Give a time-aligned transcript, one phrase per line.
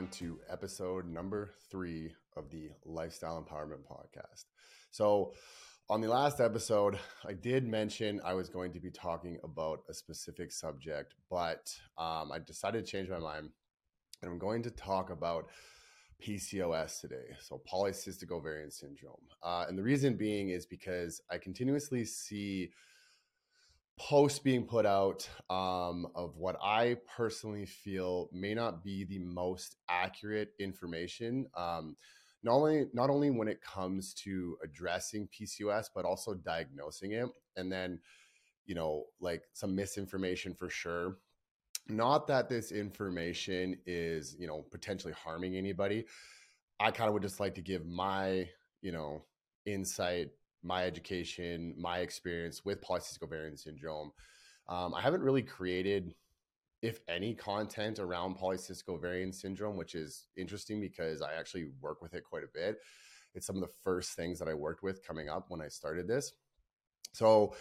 [0.00, 4.44] on to episode number three of the Lifestyle Empowerment Podcast.
[4.90, 5.34] So,
[5.90, 6.98] on the last episode,
[7.28, 12.32] I did mention I was going to be talking about a specific subject, but um,
[12.32, 13.50] I decided to change my mind
[14.22, 15.50] and I'm going to talk about
[16.26, 17.36] PCOS today.
[17.38, 19.26] So, polycystic ovarian syndrome.
[19.42, 22.70] Uh, and the reason being is because I continuously see
[24.00, 29.76] posts being put out um, of what I personally feel may not be the most
[29.90, 31.46] accurate information.
[31.54, 31.96] Um,
[32.42, 37.70] not only not only when it comes to addressing PCOS, but also diagnosing it, and
[37.70, 38.00] then
[38.64, 41.18] you know like some misinformation for sure.
[41.86, 46.06] Not that this information is you know potentially harming anybody.
[46.80, 48.48] I kind of would just like to give my
[48.80, 49.24] you know
[49.66, 50.30] insight
[50.62, 54.12] my education, my experience with polycystic ovarian syndrome.
[54.68, 56.14] Um, I haven't really created,
[56.82, 62.14] if any, content around polycystic ovarian syndrome, which is interesting because I actually work with
[62.14, 62.78] it quite a bit.
[63.34, 66.06] It's some of the first things that I worked with coming up when I started
[66.06, 66.32] this.
[67.12, 67.54] So,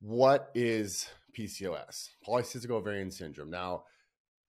[0.00, 2.10] what is PCOS?
[2.26, 3.50] Polycystic ovarian syndrome.
[3.50, 3.84] Now,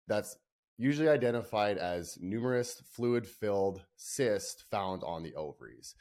[0.07, 0.35] that's
[0.77, 5.95] usually identified as numerous fluid filled cysts found on the ovaries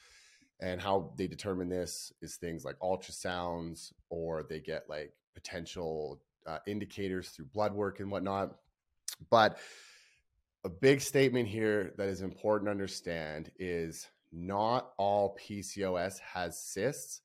[0.60, 6.58] and how they determine this is things like ultrasounds or they get like potential uh,
[6.66, 8.56] indicators through blood work and whatnot.
[9.30, 9.58] But
[10.64, 17.20] a big statement here that is important to understand is not all pcos has cysts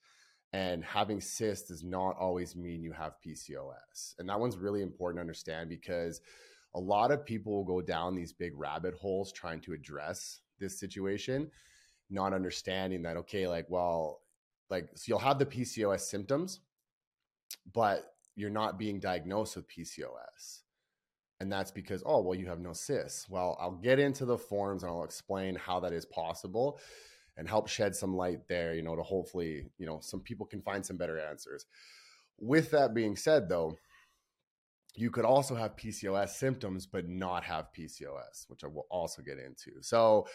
[0.53, 5.17] and having cysts does not always mean you have pcos and that one's really important
[5.17, 6.21] to understand because
[6.75, 10.79] a lot of people will go down these big rabbit holes trying to address this
[10.79, 11.49] situation
[12.11, 14.21] not understanding that okay like well
[14.69, 16.59] like so you'll have the pcos symptoms
[17.73, 20.61] but you're not being diagnosed with pcos
[21.41, 23.27] and that's because oh well you have no cysts.
[23.27, 26.79] Well i'll get into the forms and i'll explain how that is possible
[27.35, 30.61] and help shed some light there you know to hopefully you know some people can
[30.61, 31.65] find some better answers.
[32.39, 33.75] With that being said though
[34.95, 39.39] you could also have pcos symptoms but not have pcos which i will also get
[39.39, 39.81] into.
[39.81, 40.27] So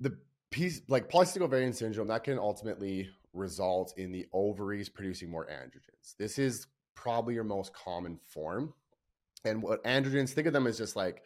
[0.00, 0.16] the
[0.50, 6.16] piece like polycystic ovarian syndrome that can ultimately result in the ovaries producing more androgens.
[6.18, 8.74] This is probably your most common form.
[9.44, 11.22] And what androgens, think of them as just like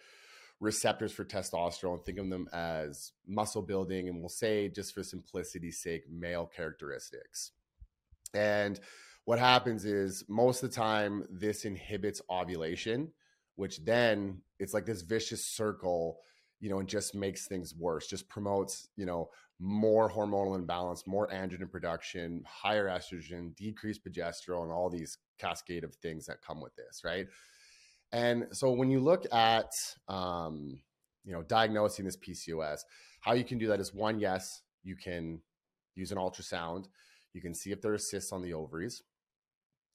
[0.60, 5.80] receptors for testosterone, think of them as muscle building, and we'll say, just for simplicity's
[5.80, 7.52] sake, male characteristics.
[8.34, 8.78] And
[9.24, 13.12] what happens is most of the time, this inhibits ovulation,
[13.56, 16.18] which then it's like this vicious circle
[16.60, 21.28] you know, and just makes things worse, just promotes, you know, more hormonal imbalance, more
[21.28, 26.74] androgen production, higher estrogen, decreased progesterone, and all these cascade of things that come with
[26.76, 27.26] this, right?
[28.12, 29.70] And so when you look at,
[30.08, 30.80] um,
[31.24, 32.80] you know, diagnosing this PCOS,
[33.20, 35.40] how you can do that is one, yes, you can
[35.94, 36.86] use an ultrasound.
[37.32, 39.02] You can see if there are cysts on the ovaries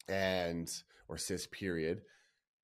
[0.07, 0.69] and,
[1.07, 2.01] or cyst period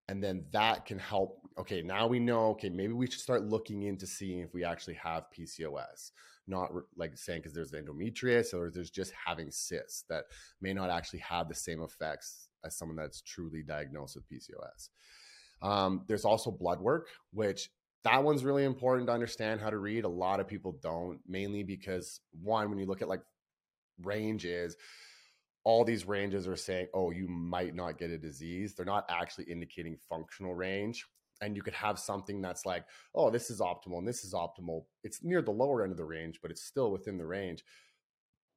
[0.07, 3.83] and then that can help okay now we know okay maybe we should start looking
[3.83, 6.11] into seeing if we actually have pcos
[6.47, 10.25] not like saying because there's endometriosis or there's just having cysts that
[10.59, 14.89] may not actually have the same effects as someone that's truly diagnosed with pcos
[15.61, 17.69] um, there's also blood work which
[18.03, 20.05] that one's really important to understand how to read.
[20.05, 23.21] A lot of people don't mainly because one when you look at like
[24.01, 24.75] ranges
[25.63, 28.73] all these ranges are saying, oh, you might not get a disease.
[28.73, 31.05] They're not actually indicating functional range.
[31.41, 32.85] And you could have something that's like,
[33.15, 34.85] oh, this is optimal and this is optimal.
[35.03, 37.63] It's near the lower end of the range, but it's still within the range.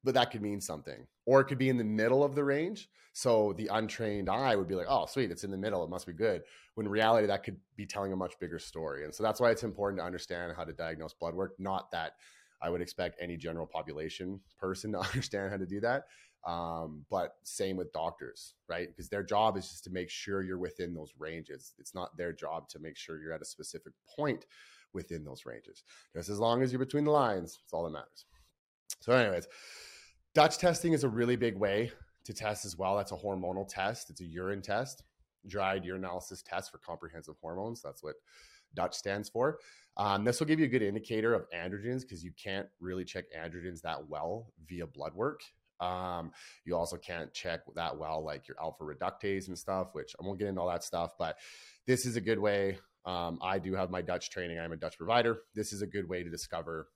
[0.03, 1.07] But that could mean something.
[1.25, 2.89] Or it could be in the middle of the range.
[3.15, 5.85] So the untrained eye would be like, oh, sweet, it's in the middle.
[5.85, 6.43] It must be good.
[6.75, 9.05] When reality, that could be telling a much bigger story.
[9.05, 12.13] And so that's why it's important to understand how to diagnose blood work, not that
[12.61, 16.05] I would expect any general population person to understand how to do that.
[16.47, 18.89] Um, but same with doctors, right?
[18.89, 21.73] Because their job is just to make sure you're within those ranges.
[21.79, 24.45] It's not their job to make sure you're at a specific point
[24.93, 25.85] within those ranges.
[26.15, 28.27] Just as long as you're between the lines, it's all that matters.
[29.01, 29.49] So, anyways,
[30.35, 31.93] Dutch testing is a really big way
[32.25, 32.97] to test as well.
[32.97, 34.11] That's a hormonal test.
[34.11, 35.03] It's a urine test,
[35.47, 37.83] dried urinalysis test for comprehensive hormones.
[37.83, 38.17] That's what
[38.75, 39.59] Dutch stands for.
[39.97, 43.25] Um, this will give you a good indicator of androgens because you can't really check
[43.39, 45.43] androgens that well via blood work.
[45.81, 46.33] Um,
[46.65, 50.39] you also can't check that well, like your alpha reductase and stuff, which I won't
[50.39, 51.37] get into all that stuff, but
[51.87, 52.79] this is a good way.
[53.05, 54.59] Um, I do have my Dutch training.
[54.59, 55.39] I'm a Dutch provider.
[55.55, 56.89] This is a good way to discover,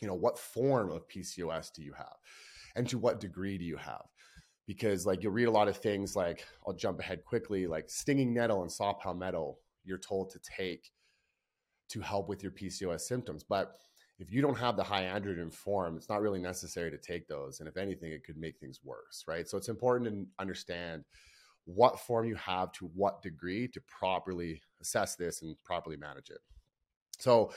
[0.00, 2.16] you know, what form of PCOS do you have
[2.76, 4.06] and to what degree do you have?
[4.66, 8.32] Because like you'll read a lot of things like I'll jump ahead quickly, like stinging
[8.32, 10.90] nettle and saw palmetto, you're told to take
[11.90, 13.44] to help with your PCOS symptoms.
[13.46, 13.74] But
[14.18, 17.60] if you don't have the high androgen form, it's not really necessary to take those.
[17.60, 19.48] And if anything, it could make things worse, right?
[19.48, 21.04] So it's important to understand
[21.64, 26.40] what form you have to what degree to properly assess this and properly manage it.
[27.18, 27.52] So,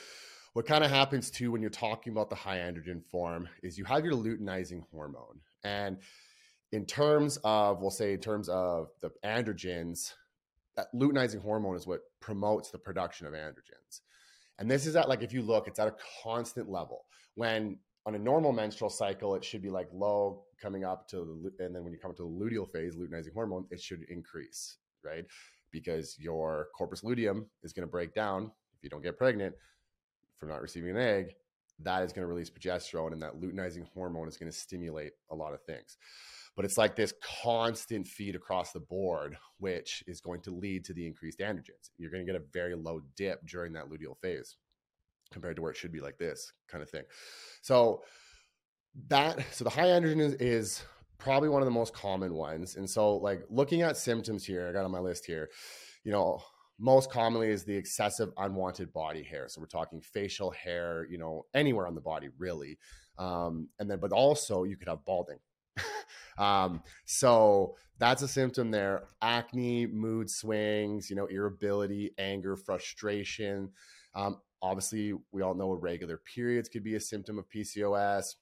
[0.53, 3.85] what kind of happens too when you're talking about the high androgen form is you
[3.85, 5.39] have your luteinizing hormone.
[5.63, 5.99] And
[6.73, 10.13] in terms of, we'll say, in terms of the androgens,
[10.75, 14.01] that luteinizing hormone is what promotes the production of androgens.
[14.59, 17.06] And this is at like, if you look, it's at a constant level.
[17.36, 21.18] When on a normal menstrual cycle, it should be like low coming up to,
[21.57, 24.03] the, and then when you come up to the luteal phase, luteinizing hormone, it should
[24.09, 25.25] increase, right?
[25.71, 29.56] Because your corpus luteum is going to break down if you don't get pregnant
[30.38, 31.36] from not receiving an egg.
[31.80, 35.36] That is going to release progesterone, and that luteinizing hormone is going to stimulate a
[35.36, 35.98] lot of things.
[36.56, 37.13] But it's like this
[37.44, 41.89] constant feed across the board, which is going to lead to the increased androgens.
[41.98, 44.57] You're going to get a very low dip during that luteal phase
[45.31, 47.03] compared to where it should be like this kind of thing.
[47.62, 48.03] So
[49.07, 50.83] that so the high androgen is, is
[51.18, 52.75] probably one of the most common ones.
[52.75, 55.50] And so like looking at symptoms here, I got on my list here,
[56.03, 56.42] you know,
[56.80, 59.48] most commonly is the excessive unwanted body hair.
[59.48, 62.77] So we're talking facial hair, you know, anywhere on the body really.
[63.19, 65.38] Um, and then, but also you could have balding.
[66.37, 69.03] Um, so that's a symptom there.
[69.21, 73.69] Acne, mood swings, you know, irritability, anger, frustration.
[74.15, 78.35] Um, obviously, we all know irregular periods could be a symptom of PCOS.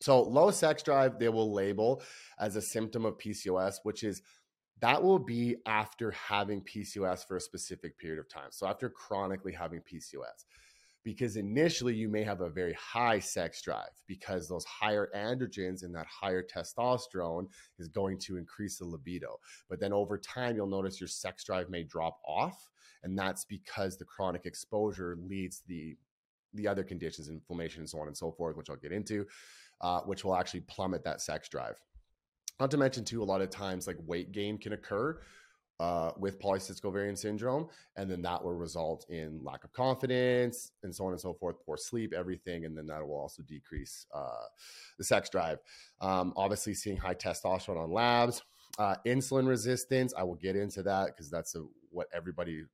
[0.00, 2.02] So low sex drive, they will label
[2.38, 4.22] as a symptom of PCOS, which is
[4.80, 8.48] that will be after having PCOS for a specific period of time.
[8.50, 10.44] So after chronically having PCOS
[11.04, 15.94] because initially you may have a very high sex drive because those higher androgens and
[15.94, 17.46] that higher testosterone
[17.78, 19.38] is going to increase the libido.
[19.68, 22.68] But then over time, you'll notice your sex drive may drop off.
[23.02, 25.96] And that's because the chronic exposure leads the
[26.54, 29.26] the other conditions, inflammation, and so on and so forth, which I'll get into,
[29.80, 31.80] uh, which will actually plummet that sex drive.
[32.60, 35.18] Not to mention, too, a lot of times like weight gain can occur
[35.80, 40.94] uh, with polycystic ovarian syndrome, and then that will result in lack of confidence and
[40.94, 44.46] so on and so forth, poor sleep, everything, and then that will also decrease uh,
[44.98, 45.58] the sex drive.
[46.00, 48.42] Um, obviously, seeing high testosterone on labs,
[48.78, 50.14] uh, insulin resistance.
[50.16, 52.64] I will get into that because that's a, what everybody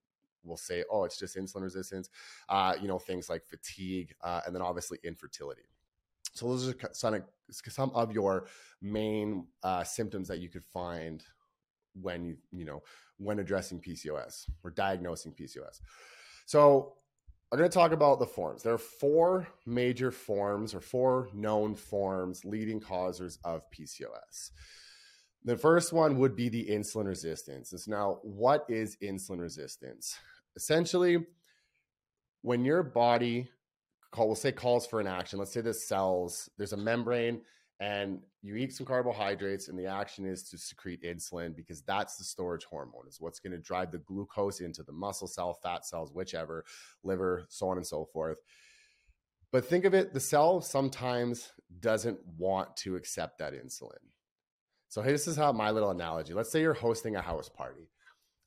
[0.45, 0.85] will say.
[0.91, 2.11] Oh, it's just insulin resistance.
[2.49, 5.63] Uh, you know, things like fatigue, uh, and then obviously infertility.
[6.33, 8.47] So those are some of, your
[8.81, 11.25] main uh, symptoms that you could find
[11.95, 12.83] when you you know
[13.19, 15.81] when addressing PCOS or diagnosing PCOS.
[16.47, 16.95] So
[17.53, 18.63] I'm going to talk about the forms.
[18.63, 24.51] There are four major forms or four known forms leading causers of PCOS.
[25.45, 27.71] The first one would be the insulin resistance.
[27.71, 30.17] So now, what is insulin resistance?
[30.55, 31.27] Essentially,
[32.43, 33.49] when your body
[34.13, 35.39] call, we'll say calls for an action.
[35.39, 37.41] Let's say the cells, there's a membrane
[37.81, 42.25] and you eat some carbohydrates and the action is to secrete insulin because that's the
[42.25, 46.13] storage hormone is what's going to drive the glucose into the muscle cell fat cells
[46.13, 46.65] whichever
[47.03, 48.39] liver so on and so forth.
[49.51, 53.97] But think of it the cell sometimes doesn't want to accept that insulin.
[54.89, 56.35] So hey, this is how my little analogy.
[56.35, 57.89] Let's say you're hosting a house party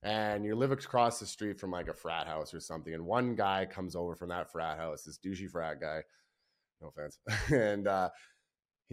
[0.04, 3.36] and you live across the street from like a frat house or something and one
[3.36, 6.02] guy comes over from that frat house this douchey frat guy
[6.82, 7.18] no offense
[7.52, 8.10] and uh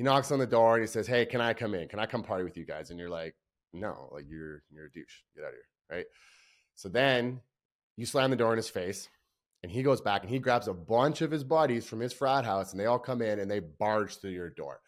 [0.01, 1.87] he knocks on the door and he says, "Hey, can I come in?
[1.87, 3.35] Can I come party with you guys?" And you're like,
[3.75, 5.21] "No, like you're you're a douche.
[5.37, 6.07] Get out of here." Right?
[6.75, 7.43] So then
[7.99, 9.11] you slam the door in his face
[9.63, 12.47] and he goes back and he grabs a bunch of his buddies from his frat
[12.47, 14.81] house and they all come in and they barge through your door.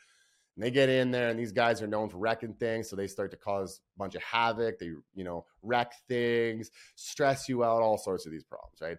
[0.56, 3.06] And they get in there and these guys are known for wrecking things, so they
[3.06, 4.78] start to cause a bunch of havoc.
[4.78, 8.96] They, you know, wreck things, stress you out, all sorts of these problems, right?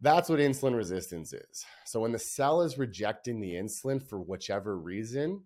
[0.00, 1.64] That's what insulin resistance is.
[1.84, 5.42] So when the cell is rejecting the insulin for whichever reason,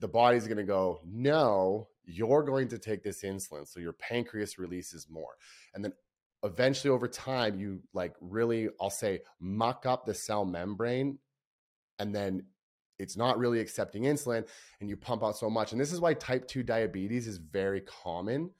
[0.00, 3.68] the body's going to go, no, you're going to take this insulin.
[3.68, 5.36] So your pancreas releases more.
[5.74, 5.92] And then
[6.42, 11.18] eventually over time, you like really, I'll say, muck up the cell membrane.
[11.98, 12.46] And then
[12.98, 14.46] it's not really accepting insulin
[14.80, 15.72] and you pump out so much.
[15.72, 18.50] And this is why type 2 diabetes is very common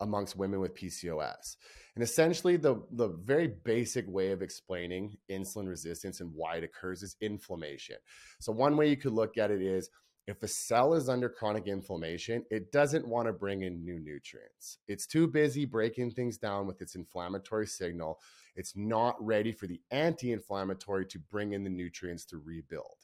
[0.00, 1.56] amongst women with PCOS.
[2.00, 7.02] And essentially, the, the very basic way of explaining insulin resistance and why it occurs
[7.02, 7.96] is inflammation.
[8.38, 9.90] So, one way you could look at it is
[10.26, 14.78] if a cell is under chronic inflammation, it doesn't want to bring in new nutrients.
[14.88, 18.18] It's too busy breaking things down with its inflammatory signal.
[18.56, 22.96] It's not ready for the anti inflammatory to bring in the nutrients to rebuild.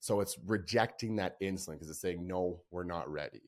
[0.00, 3.40] So, it's rejecting that insulin because it's saying, no, we're not ready.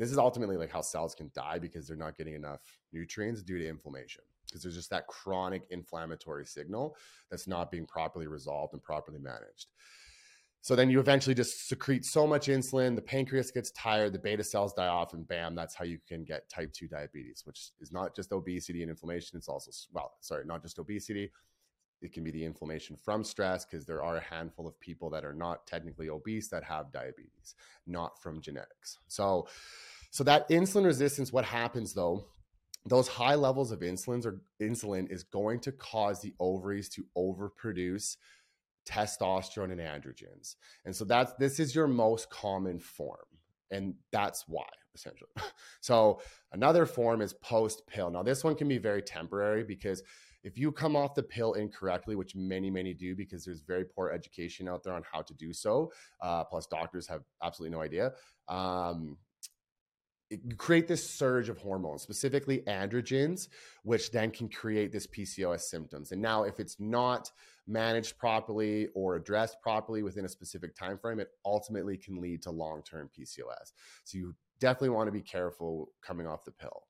[0.00, 3.58] This is ultimately like how cells can die because they're not getting enough nutrients due
[3.58, 4.22] to inflammation.
[4.50, 6.96] because there's just that chronic inflammatory signal
[7.30, 9.66] that's not being properly resolved and properly managed.
[10.62, 14.44] So then you eventually just secrete so much insulin, the pancreas gets tired, the beta
[14.44, 17.92] cells die off, and bam, that's how you can get type 2 diabetes, which is
[17.92, 19.38] not just obesity and inflammation.
[19.38, 21.30] It's also, well, sorry, not just obesity.
[22.02, 25.24] It can be the inflammation from stress because there are a handful of people that
[25.24, 27.54] are not technically obese that have diabetes,
[27.86, 28.98] not from genetics.
[29.08, 29.48] So,
[30.10, 32.26] so that insulin resistance, what happens though?
[32.86, 38.16] Those high levels of insulin or insulin is going to cause the ovaries to overproduce
[38.88, 40.56] testosterone and androgens.
[40.84, 43.18] And so that's this is your most common form.
[43.70, 45.30] And that's why, essentially.
[45.82, 46.20] So
[46.52, 48.10] another form is post pill.
[48.10, 50.02] Now, this one can be very temporary because
[50.42, 54.10] if you come off the pill incorrectly, which many, many do because there's very poor
[54.10, 55.90] education out there on how to do so,
[56.20, 58.12] uh, plus doctors have absolutely no idea.
[58.48, 59.16] Um,
[60.56, 63.48] create this surge of hormones, specifically androgens,
[63.82, 66.12] which then can create this PCOS symptoms.
[66.12, 67.30] And now, if it's not
[67.66, 72.50] managed properly or addressed properly within a specific time frame, it ultimately can lead to
[72.50, 73.72] long-term PCOS.
[74.04, 76.82] So you definitely want to be careful coming off the pill.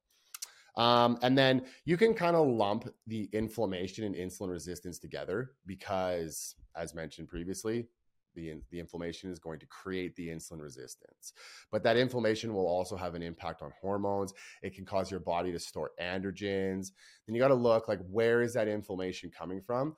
[0.76, 6.54] Um, and then you can kind of lump the inflammation and insulin resistance together because,
[6.76, 7.86] as mentioned previously,
[8.34, 11.32] the, the inflammation is going to create the insulin resistance.
[11.70, 14.32] But that inflammation will also have an impact on hormones.
[14.62, 16.92] It can cause your body to store androgens.
[17.26, 19.96] Then you got to look like where is that inflammation coming from?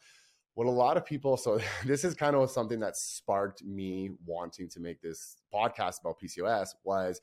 [0.55, 4.69] What a lot of people, so this is kind of something that sparked me wanting
[4.71, 7.21] to make this podcast about PCOS was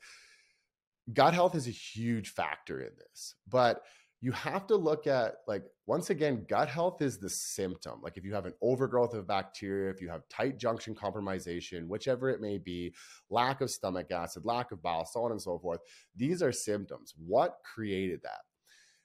[1.12, 3.34] gut health is a huge factor in this.
[3.48, 3.82] But
[4.22, 8.00] you have to look at like once again gut health is the symptom.
[8.02, 12.28] Like if you have an overgrowth of bacteria if you have tight junction compromisation whichever
[12.28, 12.94] it may be
[13.30, 15.80] lack of stomach acid lack of bowel so on and so forth
[16.16, 17.14] these are symptoms.
[17.16, 18.40] What created that?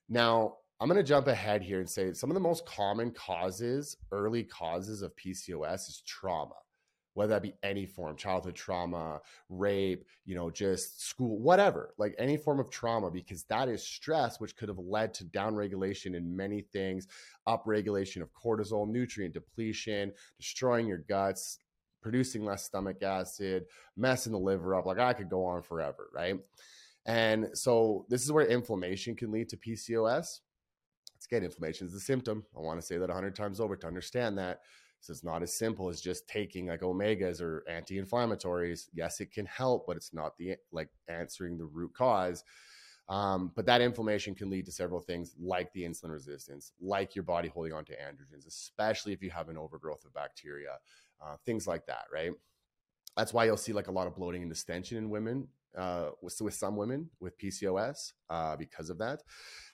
[0.09, 3.95] Now i'm going to jump ahead here and say some of the most common causes
[4.11, 6.53] early causes of pcos is trauma
[7.15, 9.19] whether that be any form childhood trauma
[9.49, 14.39] rape you know just school whatever like any form of trauma because that is stress
[14.39, 17.07] which could have led to downregulation in many things
[17.47, 21.59] upregulation of cortisol nutrient depletion destroying your guts
[22.01, 23.65] producing less stomach acid
[23.97, 26.39] messing the liver up like i could go on forever right?
[27.07, 30.39] And so this is where inflammation can lead to pcos
[31.25, 32.45] let's get inflammation is the symptom.
[32.55, 34.61] I want to say that 100 times over to understand that
[35.05, 38.89] so it's not as simple as just taking like omegas or anti-inflammatories.
[38.91, 42.43] Yes, it can help, but it's not the like answering the root cause.
[43.07, 47.21] Um, but that inflammation can lead to several things like the insulin resistance, like your
[47.21, 50.79] body holding on to androgens, especially if you have an overgrowth of bacteria,
[51.23, 52.31] uh, things like that, right?
[53.15, 56.39] That's why you'll see like a lot of bloating and distension in women, uh, with,
[56.41, 59.21] with some women with PCOS uh, because of that.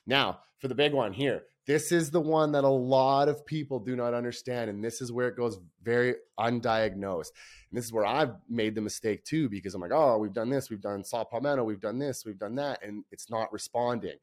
[0.06, 3.78] Now, for the big one here, this is the one that a lot of people
[3.78, 4.68] do not understand.
[4.68, 7.30] And this is where it goes very undiagnosed.
[7.70, 10.50] And this is where I've made the mistake too, because I'm like, oh, we've done
[10.50, 14.16] this, we've done saw palmetto, we've done this, we've done that, and it's not responding.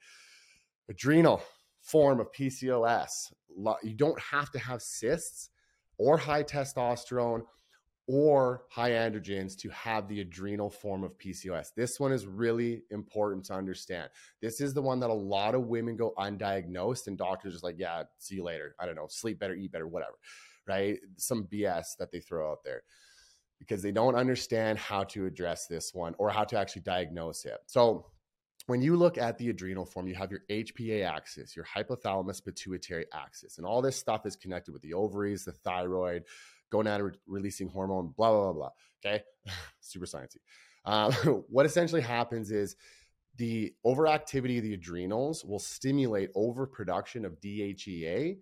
[0.89, 1.41] Adrenal
[1.81, 3.31] form of PCOS.
[3.83, 5.49] You don't have to have cysts
[5.97, 7.43] or high testosterone
[8.11, 11.75] or high androgens to have the adrenal form of PCOS.
[11.75, 14.09] This one is really important to understand.
[14.41, 17.75] This is the one that a lot of women go undiagnosed, and doctors just like,
[17.77, 18.73] yeah, see you later.
[18.79, 20.15] I don't know, sleep better, eat better, whatever,
[20.67, 20.97] right?
[21.17, 22.81] Some BS that they throw out there
[23.59, 27.59] because they don't understand how to address this one or how to actually diagnose it.
[27.67, 28.07] So,
[28.65, 33.05] when you look at the adrenal form, you have your HPA axis, your hypothalamus pituitary
[33.13, 36.23] axis, and all this stuff is connected with the ovaries, the thyroid,
[36.71, 38.69] gonad re- releasing hormone, blah, blah, blah, blah.
[39.05, 39.23] Okay.
[39.79, 40.37] Super sciencey.
[40.85, 41.11] Uh,
[41.49, 42.75] what essentially happens is
[43.37, 48.37] the overactivity of the adrenals will stimulate overproduction of DHEA,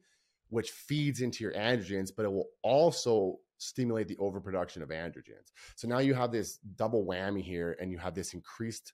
[0.49, 5.51] which feeds into your androgens, but it will also stimulate the overproduction of androgens.
[5.75, 8.93] So now you have this double whammy here, and you have this increased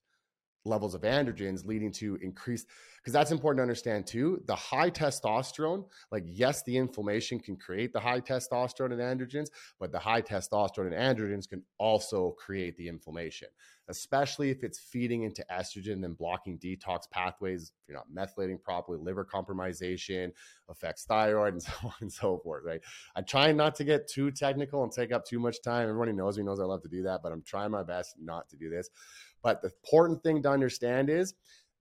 [0.66, 2.68] levels of androgens leading to increased
[2.98, 7.92] because that's important to understand too the high testosterone like yes the inflammation can create
[7.94, 9.48] the high testosterone and androgens
[9.80, 13.48] but the high testosterone and androgens can also create the inflammation
[13.90, 18.98] especially if it's feeding into estrogen and blocking detox pathways if you're not methylating properly
[18.98, 20.32] liver compromisation
[20.70, 22.82] affects thyroid and so on and so forth right?
[23.16, 25.90] I'm trying not to get too technical and take up too much time.
[25.90, 28.50] Everybody knows me knows i love to do that but i'm trying my best not
[28.50, 28.90] to do this
[29.44, 31.34] but the important thing to understand is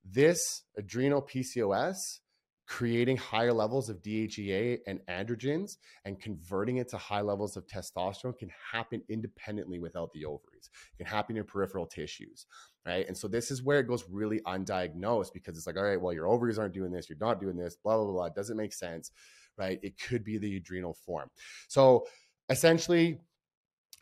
[0.04, 2.18] this adrenal PCOS
[2.66, 8.38] creating higher levels of DHEA and androgens and converting it to high levels of testosterone
[8.38, 10.70] can happen independently without the ovaries.
[10.94, 12.46] It can happen in peripheral tissues,
[12.86, 13.06] right?
[13.06, 16.12] And so this is where it goes really undiagnosed because it's like, all right, well,
[16.14, 18.24] your ovaries aren't doing this, you're not doing this, blah, blah, blah.
[18.26, 19.10] It doesn't make sense,
[19.58, 19.78] right?
[19.82, 21.28] It could be the adrenal form.
[21.68, 22.06] So
[22.48, 23.20] essentially,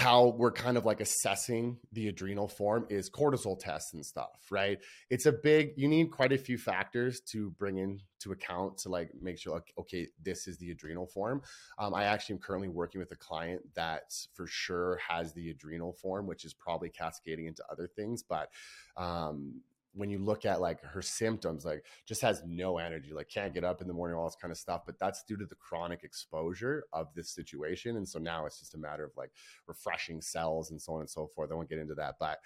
[0.00, 4.78] how we're kind of like assessing the adrenal form is cortisol tests and stuff, right?
[5.10, 9.10] It's a big, you need quite a few factors to bring into account to like
[9.20, 11.42] make sure, like, okay, this is the adrenal form.
[11.78, 15.92] Um, I actually am currently working with a client that for sure has the adrenal
[15.92, 18.48] form, which is probably cascading into other things, but
[18.96, 19.60] um,
[19.94, 23.64] when you look at like her symptoms, like just has no energy, like can't get
[23.64, 24.82] up in the morning, all this kind of stuff.
[24.86, 27.96] But that's due to the chronic exposure of this situation.
[27.96, 29.30] And so now it's just a matter of like
[29.66, 31.50] refreshing cells and so on and so forth.
[31.50, 32.38] I won't get into that, but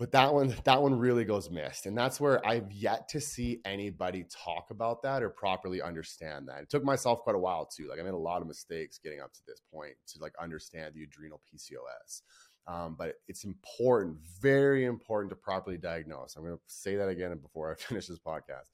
[0.00, 3.60] but that one that one really goes missed and that's where i've yet to see
[3.66, 7.86] anybody talk about that or properly understand that it took myself quite a while too
[7.86, 10.94] like i made a lot of mistakes getting up to this point to like understand
[10.94, 12.22] the adrenal pcos
[12.70, 16.36] um, but it's important, very important to properly diagnose.
[16.36, 18.68] I'm going to say that again before I finish this podcast.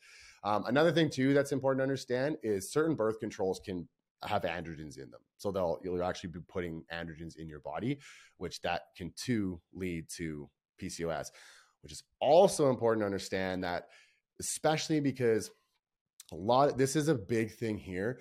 [0.45, 3.89] Um, another thing too that's important to understand is certain birth controls can
[4.25, 7.99] have androgens in them, so they'll you'll actually be putting androgens in your body,
[8.37, 10.49] which that can too lead to
[10.81, 11.29] PCOS.
[11.83, 13.85] Which is also important to understand that,
[14.41, 15.51] especially because
[16.33, 16.77] a lot.
[16.77, 18.21] This is a big thing here.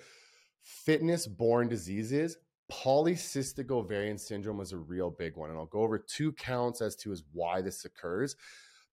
[0.62, 2.36] Fitness born diseases
[2.70, 6.96] polycystic ovarian syndrome is a real big one and i'll go over two counts as
[6.96, 8.36] to as why this occurs.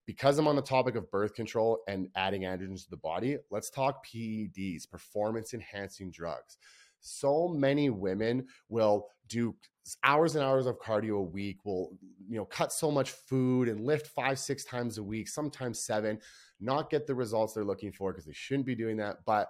[0.06, 3.70] Because i'm on the topic of birth control and adding androgens to the body let's
[3.70, 6.58] talk ped's performance enhancing drugs.
[7.06, 9.56] So many women will do
[10.04, 11.92] hours and hours of cardio a week will
[12.30, 16.18] you know cut so much food and lift five six times a week sometimes seven
[16.64, 19.18] not get the results they're looking for because they shouldn't be doing that.
[19.26, 19.50] But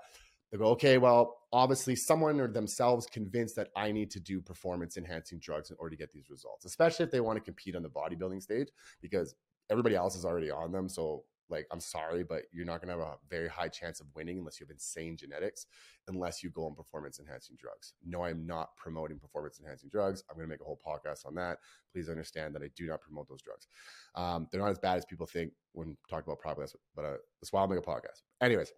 [0.54, 4.98] they go, okay, well, obviously someone or themselves convinced that I need to do performance
[4.98, 7.82] enhancing drugs in order to get these results, especially if they want to compete on
[7.82, 8.68] the bodybuilding stage
[9.02, 9.34] because
[9.72, 10.88] everybody else is already on them.
[10.88, 14.06] So, like, I'm sorry, but you're not going to have a very high chance of
[14.16, 15.66] winning unless you have insane genetics,
[16.08, 17.94] unless you go on performance enhancing drugs.
[18.06, 20.24] No, I'm not promoting performance enhancing drugs.
[20.30, 21.58] I'm going to make a whole podcast on that.
[21.92, 23.68] Please understand that I do not promote those drugs.
[24.14, 27.52] Um, they're not as bad as people think when talking about progress, but uh, that's
[27.52, 28.22] why I'll make a podcast.
[28.40, 28.72] Anyways,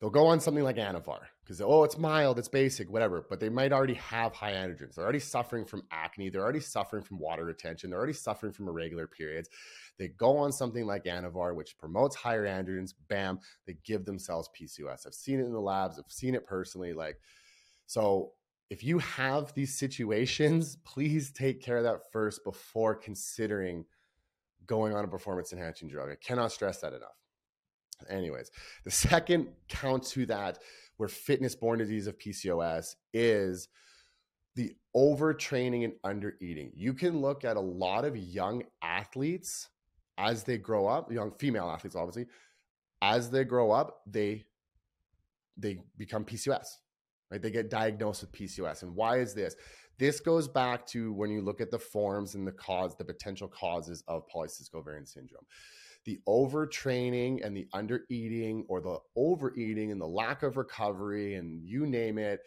[0.00, 3.48] they'll go on something like Anavar because oh it's mild it's basic whatever but they
[3.48, 4.94] might already have high androgens.
[4.94, 8.68] They're already suffering from acne they're already suffering from water retention they're already suffering from
[8.68, 9.48] irregular periods.
[9.98, 15.06] They go on something like Anavar which promotes higher androgens bam they give themselves PCOS
[15.06, 17.18] I've seen it in the labs I've seen it personally like
[17.86, 18.32] so
[18.68, 23.84] if you have these situations please take care of that first before considering
[24.66, 26.10] going on a performance enhancing drug.
[26.10, 27.14] I cannot stress that enough
[28.08, 28.50] Anyways,
[28.84, 30.58] the second count to that,
[30.96, 33.68] where fitness born disease of PCOS is
[34.54, 36.70] the overtraining and undereating.
[36.74, 39.68] You can look at a lot of young athletes
[40.18, 42.26] as they grow up, young female athletes, obviously,
[43.02, 44.44] as they grow up, they
[45.58, 46.66] they become PCOS,
[47.30, 47.40] right?
[47.40, 48.82] They get diagnosed with PCOS.
[48.82, 49.56] And why is this?
[49.98, 53.48] This goes back to when you look at the forms and the cause, the potential
[53.48, 55.46] causes of polycystic ovarian syndrome
[56.06, 61.84] the overtraining and the undereating or the overeating and the lack of recovery and you
[61.86, 62.40] name it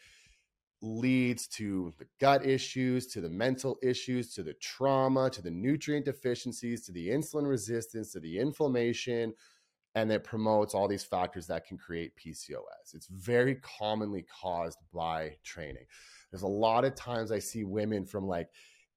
[0.81, 6.05] leads to the gut issues, to the mental issues, to the trauma, to the nutrient
[6.05, 9.33] deficiencies, to the insulin resistance, to the inflammation,
[9.95, 12.93] and it promotes all these factors that can create PCOS.
[12.93, 15.85] It's very commonly caused by training.
[16.31, 18.49] There's a lot of times I see women from like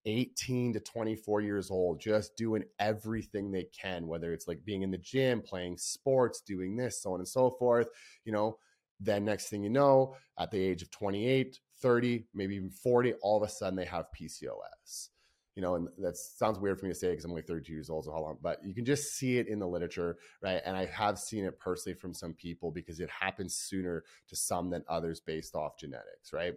[0.05, 4.91] 18 to 24 years old, just doing everything they can, whether it's like being in
[4.91, 7.89] the gym, playing sports, doing this, so on and so forth.
[8.25, 8.59] You know,
[9.01, 13.37] then next thing you know, at the age of 28, 30, maybe even 40, all
[13.37, 15.09] of a sudden they have PCOS.
[15.55, 17.91] You know, and that sounds weird for me to say because I'm only 32 years
[17.91, 18.39] old, so how long?
[18.41, 20.63] But you can just see it in the literature, right?
[20.65, 24.71] And I have seen it personally from some people because it happens sooner to some
[24.71, 26.55] than others based off genetics, right?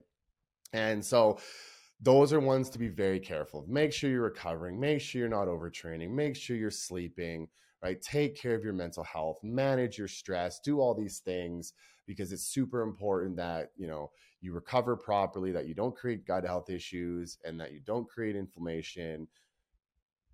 [0.72, 1.40] And so,
[2.06, 3.68] those are ones to be very careful of.
[3.68, 7.48] Make sure you're recovering, make sure you're not overtraining, make sure you're sleeping,
[7.84, 8.00] right?
[8.00, 11.74] Take care of your mental health, manage your stress, do all these things
[12.06, 16.46] because it's super important that, you know, you recover properly, that you don't create gut
[16.46, 19.28] health issues and that you don't create inflammation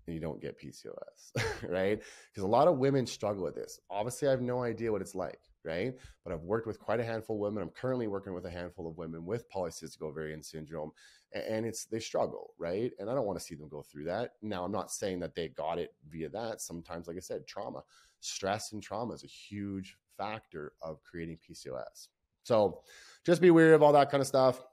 [0.08, 2.02] and you don't get PCOS, right?
[2.34, 3.80] Because a lot of women struggle with this.
[3.90, 5.94] Obviously, I have no idea what it's like right?
[6.24, 7.64] But I've worked with quite a handful of women.
[7.64, 10.92] I'm currently working with a handful of women with polycystic ovarian syndrome,
[11.34, 12.92] and it's they struggle, right?
[13.00, 14.32] And I don't want to see them go through that.
[14.42, 16.62] Now, I'm not saying that they got it via that.
[16.62, 17.84] Sometimes, like I said, trauma,
[18.20, 22.08] stress, and trauma is a huge factor of creating PCOS.
[22.44, 22.82] So
[23.26, 24.64] just be wary of all that kind of stuff.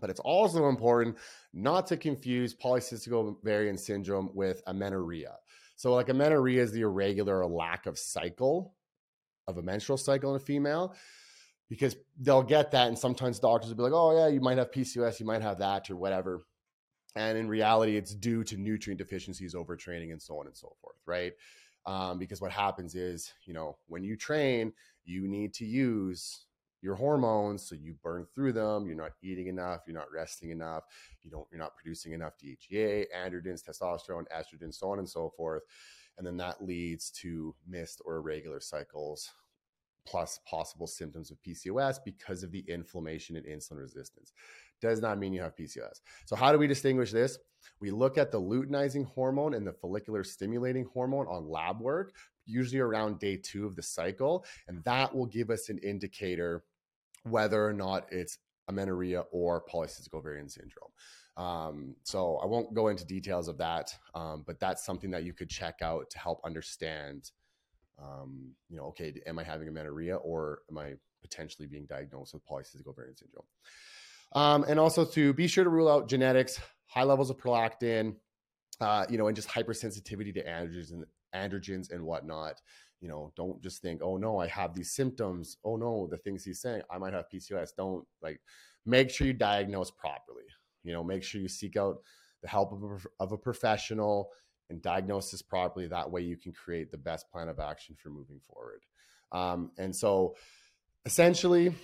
[0.00, 1.16] But it's also important
[1.52, 5.36] not to confuse polycystic ovarian syndrome with amenorrhea.
[5.76, 8.74] So, like amenorrhea is the irregular lack of cycle
[9.46, 10.94] of a menstrual cycle in a female
[11.68, 12.88] because they'll get that.
[12.88, 15.58] And sometimes doctors will be like, oh, yeah, you might have PCOS, you might have
[15.58, 16.44] that, or whatever.
[17.16, 20.96] And in reality, it's due to nutrient deficiencies, overtraining, and so on and so forth,
[21.06, 21.32] right?
[21.86, 24.72] Um, because what happens is, you know, when you train,
[25.04, 26.46] you need to use
[26.84, 30.84] your hormones so you burn through them you're not eating enough you're not resting enough
[31.22, 35.62] you don't you're not producing enough DHEA androgens testosterone estrogen so on and so forth
[36.18, 39.30] and then that leads to missed or irregular cycles
[40.06, 44.32] plus possible symptoms of PCOS because of the inflammation and insulin resistance
[44.80, 46.00] does not mean you have PCOS.
[46.26, 47.38] So, how do we distinguish this?
[47.80, 52.12] We look at the luteinizing hormone and the follicular stimulating hormone on lab work,
[52.44, 56.64] usually around day two of the cycle, and that will give us an indicator
[57.22, 60.90] whether or not it's amenorrhea or polycystic ovarian syndrome.
[61.36, 65.32] Um, so I won't go into details of that, um, but that's something that you
[65.32, 67.30] could check out to help understand.
[68.00, 72.46] Um, you know, okay, am I having amenorrhea or am I potentially being diagnosed with
[72.46, 73.46] polycystic ovarian syndrome?
[74.32, 78.16] Um, and also to be sure to rule out genetics, high levels of prolactin,
[78.80, 82.60] uh, you know, and just hypersensitivity to androgens and androgens and whatnot
[83.04, 85.58] you know, don't just think, oh no, I have these symptoms.
[85.62, 87.76] Oh no, the things he's saying, I might have PCOS.
[87.76, 88.40] Don't like
[88.86, 90.44] make sure you diagnose properly.
[90.84, 91.98] You know, make sure you seek out
[92.42, 94.30] the help of a, of a professional
[94.70, 95.88] and diagnose this properly.
[95.88, 98.82] That way you can create the best plan of action for moving forward.
[99.32, 100.36] Um, and so
[101.04, 101.74] essentially,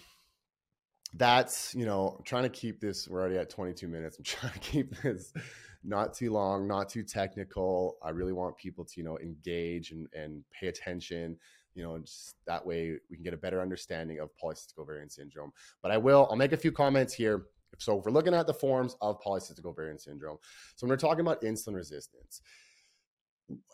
[1.14, 4.18] that's, you know, I'm trying to keep this, we're already at 22 minutes.
[4.18, 5.32] I'm trying to keep this
[5.82, 7.96] not too long, not too technical.
[8.02, 11.36] I really want people to, you know, engage and, and pay attention,
[11.74, 15.52] you know, just that way we can get a better understanding of polycystic ovarian syndrome.
[15.82, 17.46] But I will, I'll make a few comments here.
[17.80, 20.38] So if we're looking at the forms of polycystic ovarian syndrome,
[20.76, 22.40] so when we're talking about insulin resistance,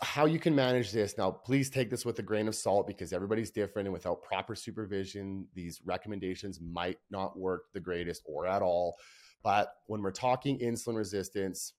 [0.00, 3.12] how you can manage this now please take this with a grain of salt because
[3.12, 8.62] everybody's different and without proper supervision these recommendations might not work the greatest or at
[8.62, 8.96] all
[9.44, 11.74] but when we're talking insulin resistance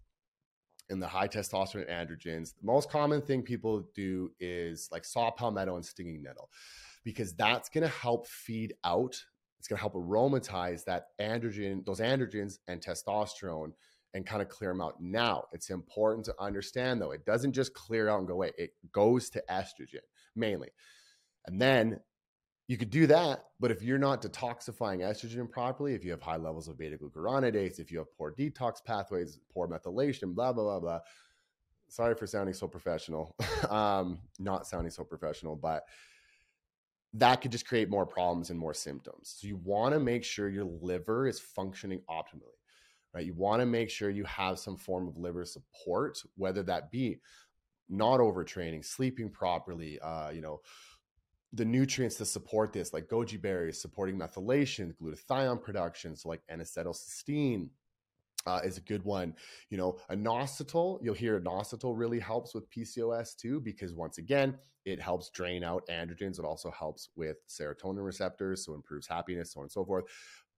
[0.90, 5.76] and the high testosterone androgens, the most common thing people do is like saw palmetto
[5.76, 6.50] and stinging nettle,
[7.04, 9.22] because that's going to help feed out.
[9.60, 13.72] It's going to help aromatize that androgen, those androgens and testosterone,
[14.14, 15.02] and kind of clear them out.
[15.02, 18.52] Now, it's important to understand though, it doesn't just clear out and go away.
[18.58, 20.02] It goes to estrogen
[20.36, 20.70] mainly,
[21.46, 22.00] and then
[22.68, 26.36] you could do that, but if you're not detoxifying estrogen properly, if you have high
[26.36, 30.80] levels of beta glucuronidase, if you have poor detox pathways, poor methylation, blah, blah, blah,
[30.80, 31.00] blah.
[31.88, 33.34] Sorry for sounding so professional.
[33.70, 35.84] um, not sounding so professional, but
[37.14, 39.36] that could just create more problems and more symptoms.
[39.38, 42.58] So you want to make sure your liver is functioning optimally,
[43.14, 43.26] right?
[43.26, 47.20] You want to make sure you have some form of liver support, whether that be
[47.90, 50.60] not overtraining, sleeping properly, uh, you know,
[51.54, 57.70] the nutrients to support this, like goji berries supporting methylation, glutathione production, so like N-acetylcysteine
[58.46, 59.34] uh, is a good one.
[59.70, 65.02] You know, inositol, you'll hear inositol really helps with PCOS too, because once again, it
[65.02, 66.40] helps drain out androgens.
[66.40, 70.06] It also helps with serotonin receptors, so improves happiness, so on and so forth.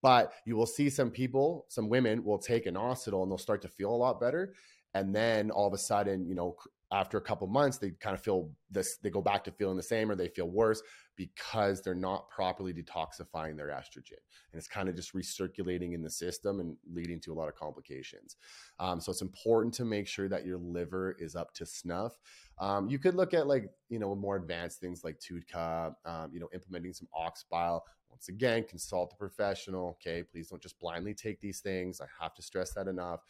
[0.02, 3.68] But you will see some people, some women will take inositol and they'll start to
[3.68, 4.54] feel a lot better.
[4.94, 6.56] And then all of a sudden, you know,
[6.92, 9.82] after a couple months they kind of feel this they go back to feeling the
[9.82, 10.82] same or they feel worse
[11.16, 14.18] because they're not properly detoxifying their estrogen.
[14.52, 17.54] And it's kind of just recirculating in the system and leading to a lot of
[17.54, 18.36] complications.
[18.78, 22.16] Um, so it's important to make sure that your liver is up to snuff.
[22.58, 26.40] Um, you could look at like you know more advanced things like TUDCA, um, you
[26.40, 31.14] know implementing some ox bile once again consult a professional okay please don't just blindly
[31.14, 32.00] take these things.
[32.00, 33.20] I have to stress that enough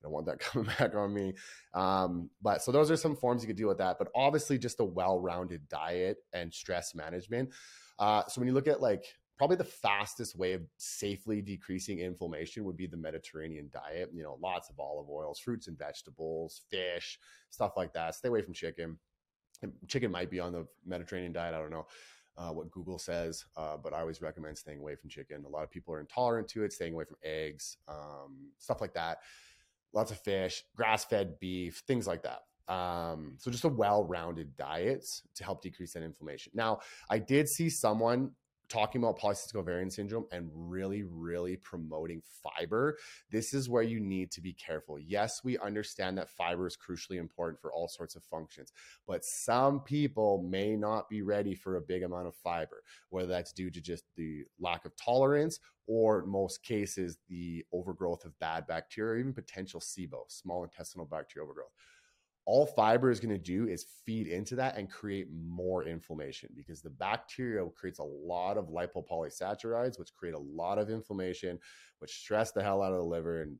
[0.00, 1.34] I don't want that coming back on me.
[1.74, 3.98] Um, but so those are some forms you could deal with that.
[3.98, 7.50] But obviously, just a well-rounded diet and stress management.
[7.98, 9.04] Uh, so when you look at like
[9.36, 14.10] probably the fastest way of safely decreasing inflammation would be the Mediterranean diet.
[14.12, 17.18] You know, lots of olive oils, fruits and vegetables, fish,
[17.50, 18.16] stuff like that.
[18.16, 18.98] Stay away from chicken.
[19.86, 21.54] Chicken might be on the Mediterranean diet.
[21.54, 21.86] I don't know.
[22.36, 25.44] Uh, what Google says, uh, but I always recommend staying away from chicken.
[25.44, 28.94] A lot of people are intolerant to it, staying away from eggs, um, stuff like
[28.94, 29.18] that
[29.92, 32.40] lots of fish, grass fed beef, things like that.
[32.72, 36.52] Um, so just a well rounded diet to help decrease that inflammation.
[36.54, 38.32] Now, I did see someone
[38.68, 42.98] talking about polycystic ovarian syndrome and really, really promoting fiber,
[43.30, 44.98] this is where you need to be careful.
[44.98, 48.72] Yes, we understand that fiber is crucially important for all sorts of functions,
[49.06, 53.52] but some people may not be ready for a big amount of fiber, whether that's
[53.52, 58.66] due to just the lack of tolerance or in most cases, the overgrowth of bad
[58.66, 61.72] bacteria, or even potential SIBO, small intestinal bacterial overgrowth
[62.48, 66.80] all fiber is going to do is feed into that and create more inflammation because
[66.80, 71.58] the bacteria creates a lot of lipopolysaccharides, which create a lot of inflammation,
[71.98, 73.42] which stress the hell out of the liver.
[73.42, 73.58] And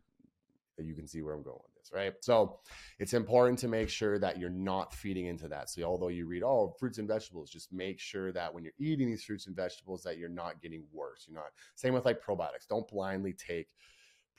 [0.79, 2.15] you can see where I'm going with this, right?
[2.23, 2.61] So
[2.99, 5.69] it's important to make sure that you're not feeding into that.
[5.69, 9.11] So although you read, oh, fruits and vegetables, just make sure that when you're eating
[9.11, 11.27] these fruits and vegetables, that you're not getting worse.
[11.29, 12.67] You're not, same with like probiotics.
[12.67, 13.69] Don't blindly take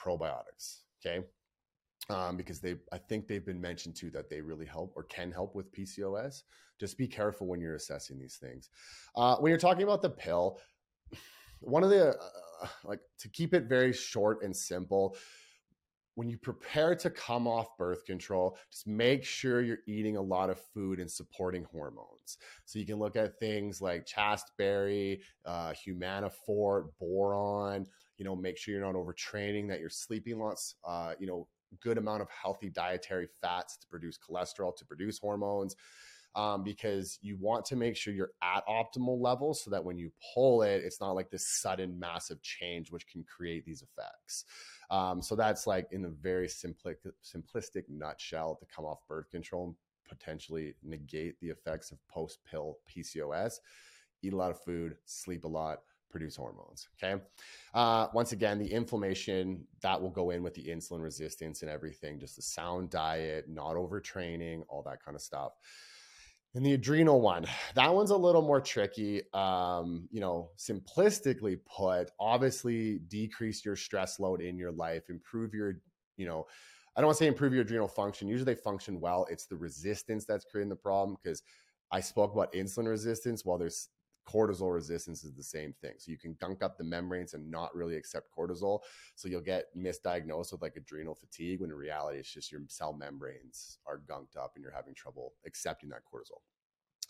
[0.02, 0.80] probiotics.
[1.06, 1.24] Okay
[2.10, 5.32] um, because they I think they've been mentioned too that they really help or can
[5.32, 6.44] help with PCOS.
[6.80, 8.70] Just be careful when you're assessing these things.
[9.16, 10.60] Uh, when you're talking about the pill,
[11.60, 15.16] one of the uh, like to keep it very short and simple.
[16.16, 20.50] When you prepare to come off birth control, just make sure you're eating a lot
[20.50, 22.38] of food and supporting hormones.
[22.66, 27.86] So you can look at things like chasteberry, uh, Humanofort, boron.
[28.18, 30.76] You know, make sure you're not overtraining, that you're sleeping lots.
[30.86, 31.48] Uh, you know,
[31.82, 35.76] good amount of healthy dietary fats to produce cholesterol, to produce hormones,
[36.36, 40.12] um, because you want to make sure you're at optimal levels so that when you
[40.34, 44.46] pull it, it's not like this sudden massive change, which can create these effects.
[44.92, 49.66] Um, so that's like in a very simplistic, simplistic nutshell to come off birth control
[49.66, 49.76] and
[50.08, 53.56] potentially negate the effects of post pill PCOS.
[54.22, 55.80] Eat a lot of food, sleep a lot,
[56.10, 56.88] produce hormones.
[57.02, 57.22] Okay.
[57.74, 62.20] Uh, once again, the inflammation that will go in with the insulin resistance and everything,
[62.20, 65.54] just a sound diet, not overtraining, all that kind of stuff.
[66.56, 67.46] And the adrenal one,
[67.76, 69.22] that one's a little more tricky.
[69.34, 75.76] Um, you know, simplistically put, obviously decrease your stress load in your life, improve your,
[76.18, 76.48] you know,
[76.96, 78.28] I don't want to say improve your adrenal function.
[78.28, 79.28] Usually they function well.
[79.30, 81.44] It's the resistance that's creating the problem because
[81.92, 83.46] I spoke about insulin resistance.
[83.46, 83.90] Well, there's
[84.30, 85.94] cortisol resistance is the same thing.
[85.98, 88.80] So you can gunk up the membranes and not really accept cortisol.
[89.16, 92.94] So you'll get misdiagnosed with like adrenal fatigue when in reality it's just your cell
[92.94, 96.42] membranes are gunked up and you're having trouble accepting that cortisol.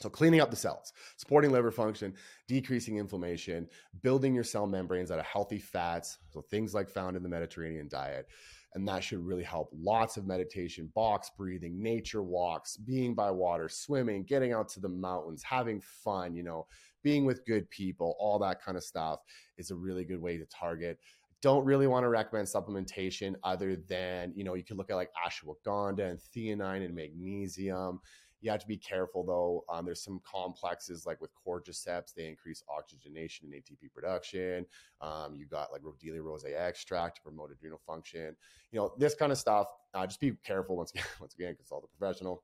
[0.02, 2.14] So, cleaning up the cells, supporting liver function,
[2.48, 3.68] decreasing inflammation,
[4.02, 7.90] building your cell membranes out of healthy fats, so things like found in the Mediterranean
[7.90, 8.30] diet.
[8.76, 9.70] And that should really help.
[9.74, 14.90] Lots of meditation, box breathing, nature walks, being by water, swimming, getting out to the
[14.90, 16.68] mountains, having fun, you know,
[17.02, 19.22] being with good people, all that kind of stuff
[19.58, 21.00] is a really good way to target.
[21.42, 25.12] Don't really want to recommend supplementation other than, you know, you can look at like
[25.26, 28.02] ashwagandha and theanine and magnesium.
[28.42, 29.66] You have to be careful though.
[29.74, 34.66] Um, there's some complexes like with cordyceps, they increase oxygenation and ATP production.
[35.02, 38.36] Um, you got like Rhodiola rosea extract to promote adrenal function.
[38.72, 39.68] You know, this kind of stuff.
[39.94, 42.44] Uh, just be careful once again, once again, consult the professional.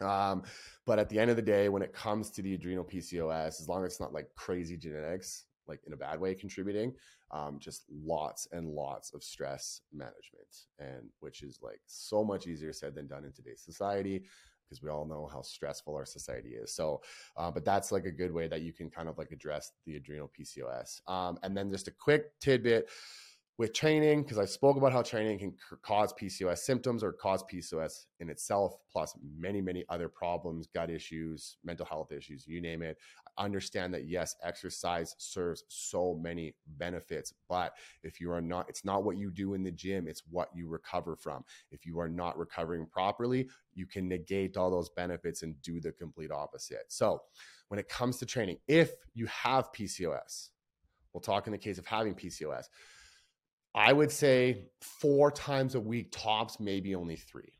[0.00, 0.42] Um,
[0.84, 3.68] but at the end of the day, when it comes to the adrenal PCOS, as
[3.68, 6.92] long as it's not like crazy genetics, like in a bad way contributing,
[7.32, 12.72] um, just lots and lots of stress management, and which is like so much easier
[12.72, 14.24] said than done in today's society
[14.66, 16.74] because we all know how stressful our society is.
[16.74, 17.00] So,
[17.36, 19.96] uh, but that's like a good way that you can kind of like address the
[19.96, 21.00] adrenal PCOS.
[21.10, 22.88] Um, and then just a quick tidbit
[23.58, 28.04] with training because I spoke about how training can cause PCOS symptoms or cause PCOS
[28.20, 32.98] in itself, plus many, many other problems, gut issues, mental health issues, you name it.
[33.38, 38.84] I understand that yes, exercise serves so many benefits, but if you are not, it's
[38.84, 41.42] not what you do in the gym, it's what you recover from.
[41.70, 45.92] If you are not recovering properly, you can negate all those benefits and do the
[45.92, 46.84] complete opposite.
[46.88, 47.22] So,
[47.68, 50.50] when it comes to training, if you have PCOS,
[51.12, 52.66] we'll talk in the case of having PCOS
[53.76, 57.52] I would say four times a week tops, maybe only three.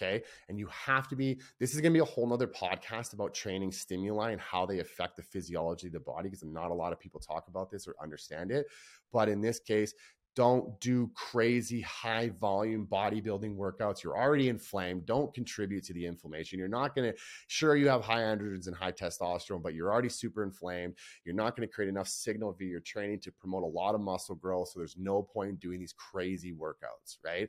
[0.00, 0.24] Okay.
[0.48, 3.32] And you have to be, this is going to be a whole nother podcast about
[3.32, 6.92] training stimuli and how they affect the physiology of the body because not a lot
[6.92, 8.66] of people talk about this or understand it.
[9.12, 9.94] But in this case,
[10.34, 14.02] don't do crazy high volume bodybuilding workouts.
[14.02, 15.06] You're already inflamed.
[15.06, 16.58] Don't contribute to the inflammation.
[16.58, 20.08] You're not going to, sure, you have high androgens and high testosterone, but you're already
[20.08, 20.94] super inflamed.
[21.24, 24.00] You're not going to create enough signal via your training to promote a lot of
[24.00, 24.68] muscle growth.
[24.68, 27.48] So there's no point in doing these crazy workouts, right?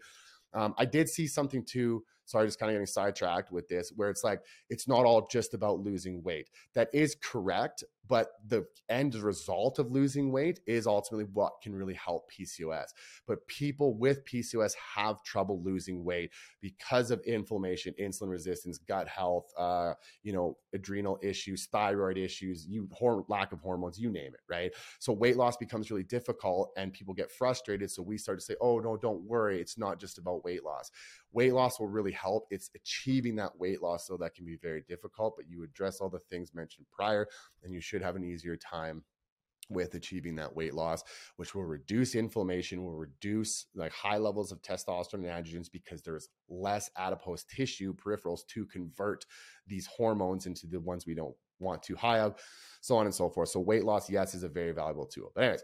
[0.53, 2.03] Um, I did see something too.
[2.25, 5.53] Sorry, just kind of getting sidetracked with this, where it's like, it's not all just
[5.53, 6.49] about losing weight.
[6.73, 11.93] That is correct, but the end result of losing weight is ultimately what can really
[11.93, 12.87] help PCOS.
[13.27, 19.51] But people with PCOS have trouble losing weight because of inflammation, insulin resistance, gut health,
[19.57, 22.87] uh, you know, adrenal issues, thyroid issues, you
[23.27, 24.71] lack of hormones, you name it, right?
[24.99, 27.89] So weight loss becomes really difficult, and people get frustrated.
[27.91, 30.91] So we start to say, "Oh no, don't worry, it's not just about weight loss."
[31.35, 32.47] Weight loss will really help.
[32.49, 36.09] It's achieving that weight loss, so that can be very difficult, but you address all
[36.09, 37.27] the things mentioned prior,
[37.63, 39.03] and you should have an easier time
[39.69, 41.03] with achieving that weight loss,
[41.37, 46.29] which will reduce inflammation, will reduce like high levels of testosterone and androgens because there's
[46.49, 49.25] less adipose tissue peripherals to convert
[49.67, 52.35] these hormones into the ones we don't want too high of,
[52.81, 53.49] so on and so forth.
[53.49, 55.31] So weight loss, yes, is a very valuable tool.
[55.35, 55.63] But anyways,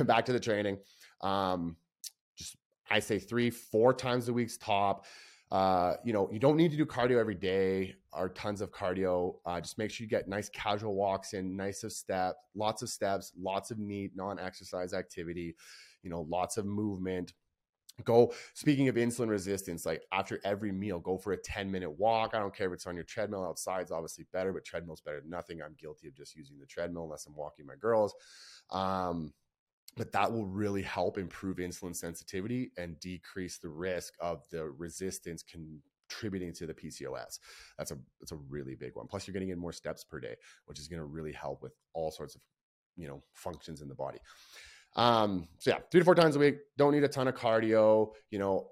[0.06, 0.78] back to the training.
[1.20, 1.76] Um,
[2.90, 5.06] I say three, four times a week's top.
[5.50, 9.36] Uh, you know, you don't need to do cardio every day or tons of cardio.
[9.46, 12.88] Uh, just make sure you get nice casual walks in, nice of step, lots of
[12.88, 15.54] steps, lots of neat non-exercise activity.
[16.02, 17.34] You know, lots of movement.
[18.02, 18.32] Go.
[18.54, 22.32] Speaking of insulin resistance, like after every meal, go for a ten minute walk.
[22.34, 25.20] I don't care if it's on your treadmill outside; it's obviously better, but treadmill's better
[25.20, 25.62] than nothing.
[25.62, 28.12] I'm guilty of just using the treadmill unless I'm walking my girls.
[28.70, 29.32] Um,
[29.96, 35.42] but that will really help improve insulin sensitivity and decrease the risk of the resistance
[35.42, 37.38] contributing to the PCOS.
[37.78, 39.06] That's a that's a really big one.
[39.06, 40.34] Plus, you're getting in more steps per day,
[40.66, 42.40] which is going to really help with all sorts of
[42.96, 44.18] you know functions in the body.
[44.96, 46.58] Um, so yeah, three to four times a week.
[46.76, 48.12] Don't need a ton of cardio.
[48.30, 48.70] You know,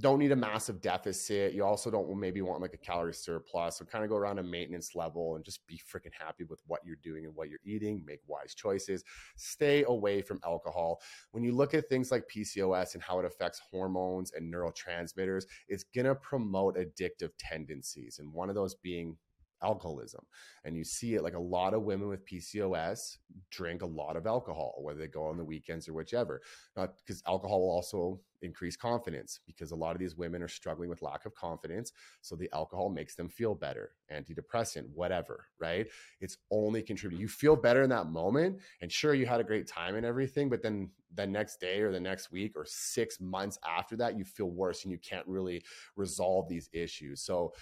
[0.00, 1.54] don't need a massive deficit.
[1.54, 3.78] You also don't maybe want like a calorie surplus.
[3.78, 6.80] So kind of go around a maintenance level and just be freaking happy with what
[6.84, 8.02] you're doing and what you're eating.
[8.06, 9.02] Make wise choices.
[9.36, 11.00] Stay away from alcohol.
[11.32, 15.84] When you look at things like PCOS and how it affects hormones and neurotransmitters, it's
[15.84, 18.18] gonna promote addictive tendencies.
[18.20, 19.16] And one of those being
[19.62, 20.24] alcoholism.
[20.64, 23.18] And you see it like a lot of women with PCOS
[23.50, 26.40] drink a lot of alcohol, whether they go on the weekends or whichever.
[26.76, 30.88] Not because alcohol will also increase confidence because a lot of these women are struggling
[30.88, 31.92] with lack of confidence.
[32.20, 35.88] So the alcohol makes them feel better, antidepressant, whatever, right?
[36.20, 37.20] It's only contributing.
[37.20, 38.58] You feel better in that moment.
[38.80, 41.90] And sure, you had a great time and everything, but then the next day or
[41.90, 45.62] the next week or six months after that, you feel worse and you can't really
[45.96, 47.22] resolve these issues.
[47.22, 47.52] So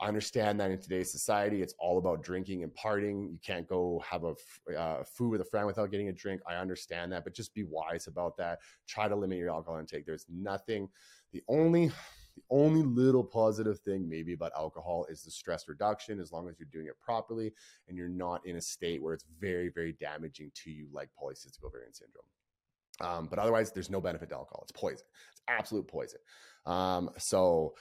[0.00, 3.30] I understand that in today's society, it's all about drinking and partying.
[3.30, 4.34] You can't go have a
[4.78, 6.42] uh, food with a friend without getting a drink.
[6.46, 8.58] I understand that, but just be wise about that.
[8.86, 10.04] Try to limit your alcohol intake.
[10.04, 10.88] There's nothing.
[11.32, 11.90] The only
[12.36, 16.56] the only little positive thing maybe about alcohol is the stress reduction as long as
[16.58, 17.52] you're doing it properly
[17.88, 21.64] and you're not in a state where it's very very damaging to you like polycystic
[21.64, 22.24] ovarian syndrome
[23.00, 26.20] um, but otherwise there's no benefit to alcohol it's poison it's absolute poison
[26.66, 27.74] um, so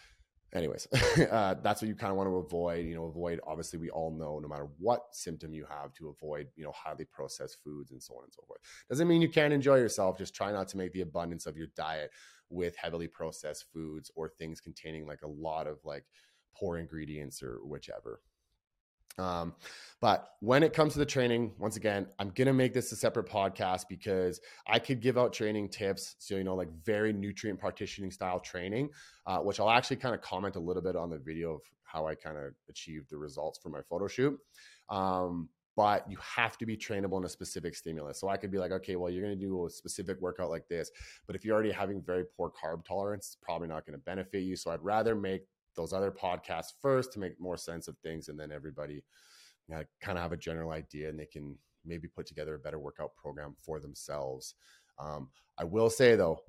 [0.53, 0.87] anyways
[1.31, 4.11] uh, that's what you kind of want to avoid you know avoid obviously we all
[4.11, 8.01] know no matter what symptom you have to avoid you know highly processed foods and
[8.01, 8.59] so on and so forth.
[8.89, 11.67] Doesn't mean you can't enjoy yourself just try not to make the abundance of your
[11.75, 12.11] diet
[12.49, 16.05] with heavily processed foods or things containing like a lot of like
[16.55, 18.21] poor ingredients or whichever
[19.17, 19.53] um,
[20.01, 23.27] but when it comes to the training, once again, I'm gonna make this a separate
[23.27, 26.15] podcast because I could give out training tips.
[26.19, 28.89] So you know, like very nutrient partitioning style training,
[29.25, 32.07] uh, which I'll actually kind of comment a little bit on the video of how
[32.07, 34.37] I kind of achieved the results for my photo shoot.
[34.89, 38.19] Um, but you have to be trainable in a specific stimulus.
[38.19, 40.67] So I could be like, okay, well, you're going to do a specific workout like
[40.69, 40.89] this,
[41.27, 44.43] but if you're already having very poor carb tolerance, it's probably not going to benefit
[44.43, 44.55] you.
[44.55, 45.41] So I'd rather make
[45.75, 49.03] those other podcasts first to make more sense of things, and then everybody
[49.69, 52.79] know, kind of have a general idea, and they can maybe put together a better
[52.79, 54.55] workout program for themselves.
[54.99, 56.39] Um, I will say though,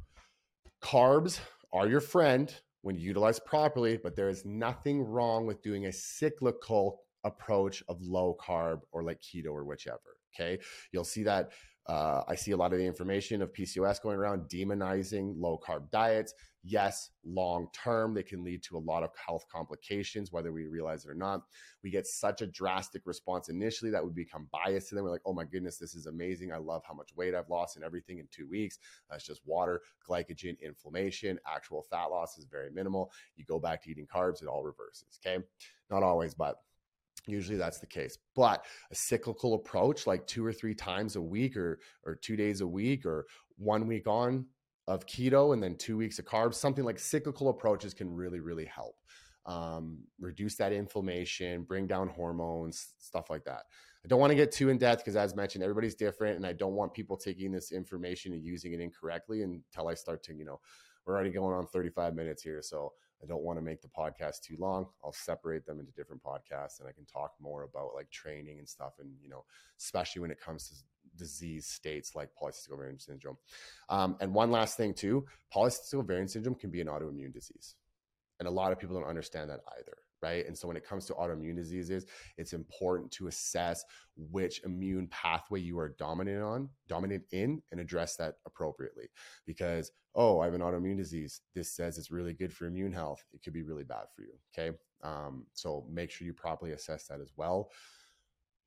[0.83, 1.41] carbs
[1.73, 7.01] are your friend when utilized properly, but there is nothing wrong with doing a cyclical
[7.25, 10.17] approach of low carb or like keto or whichever.
[10.35, 10.63] Okay.
[10.93, 11.51] You'll see that
[11.89, 15.91] uh, I see a lot of the information of PCOS going around demonizing low carb
[15.91, 16.35] diets.
[16.65, 21.05] Yes, long term, they can lead to a lot of health complications, whether we realize
[21.05, 21.43] it or not.
[21.85, 25.05] We get such a drastic response initially that we become biased to them.
[25.05, 26.53] We're like, oh my goodness, this is amazing.
[26.53, 28.81] I love how much weight I've lost and everything in two weeks.
[29.09, 31.39] That's just water, glycogen, inflammation.
[31.47, 33.13] Actual fat loss is very minimal.
[33.37, 35.21] You go back to eating carbs, it all reverses.
[35.25, 35.45] Okay.
[35.89, 36.57] Not always, but
[37.27, 41.57] usually that's the case but a cyclical approach like two or three times a week
[41.57, 44.47] or or two days a week or one week on
[44.87, 48.65] of keto and then two weeks of carbs something like cyclical approaches can really really
[48.65, 48.97] help
[49.47, 53.63] um, reduce that inflammation bring down hormones stuff like that.
[54.05, 56.53] I don't want to get too in depth because as mentioned everybody's different and i
[56.53, 60.45] don't want people taking this information and using it incorrectly until i start to you
[60.45, 60.61] know
[61.05, 62.93] we're already going on 35 minutes here so
[63.23, 64.87] I don't want to make the podcast too long.
[65.05, 68.69] I'll separate them into different podcasts and I can talk more about like training and
[68.69, 68.95] stuff.
[69.01, 69.45] And, you know,
[69.79, 70.75] especially when it comes to
[71.17, 73.39] disease states like polycystic ovarian syndrome.
[73.89, 77.75] Um, and one last thing, too polycystic ovarian syndrome can be an autoimmune disease.
[78.39, 80.47] And a lot of people don't understand that either right?
[80.47, 82.07] And so when it comes to autoimmune diseases,
[82.37, 83.85] it's important to assess
[84.17, 89.09] which immune pathway you are dominant on, dominant in, and address that appropriately.
[89.47, 91.41] Because, oh, I have an autoimmune disease.
[91.55, 93.25] This says it's really good for immune health.
[93.33, 94.33] It could be really bad for you.
[94.57, 94.77] Okay.
[95.03, 97.71] Um, so make sure you properly assess that as well.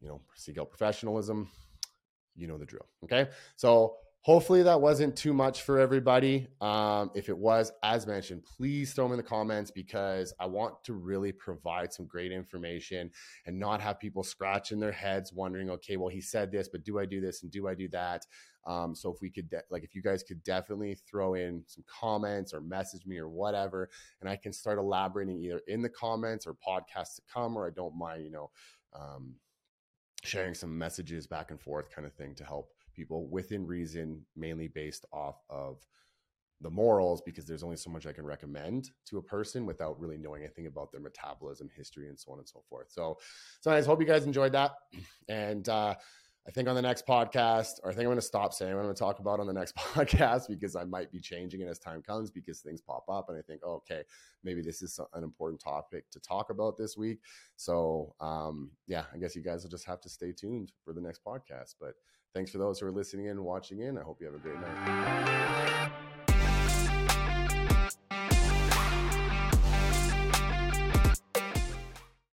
[0.01, 1.49] You know, seek out professionalism.
[2.35, 2.85] You know the drill.
[3.03, 3.27] Okay.
[3.57, 6.45] So Hopefully that wasn't too much for everybody.
[6.59, 10.83] Um, if it was, as mentioned, please throw them in the comments because I want
[10.83, 13.11] to really provide some great information
[13.45, 16.99] and not have people scratching their heads wondering, okay, well, he said this, but do
[16.99, 18.25] I do this and do I do that?
[18.67, 21.85] Um, so if we could, de- like, if you guys could definitely throw in some
[21.87, 23.89] comments or message me or whatever,
[24.19, 27.71] and I can start elaborating either in the comments or podcasts to come, or I
[27.73, 28.51] don't mind, you know,
[28.93, 29.35] um,
[30.23, 32.69] sharing some messages back and forth kind of thing to help
[32.99, 35.77] people within reason, mainly based off of
[36.61, 40.17] the morals, because there's only so much I can recommend to a person without really
[40.17, 42.87] knowing anything about their metabolism, history, and so on and so forth.
[42.89, 43.17] So,
[43.61, 44.71] so I hope you guys enjoyed that.
[45.29, 45.93] And uh,
[46.49, 48.79] I think on the next podcast, or I think I'm going to stop saying what
[48.79, 51.67] I'm going to talk about on the next podcast because I might be changing it
[51.67, 54.01] as time comes because things pop up and I think, oh, okay,
[54.43, 57.19] maybe this is an important topic to talk about this week.
[57.55, 61.01] So, um, yeah, I guess you guys will just have to stay tuned for the
[61.01, 61.75] next podcast.
[61.79, 61.93] But
[62.33, 63.97] thanks for those who are listening in and watching in.
[63.97, 65.91] I hope you have a great night.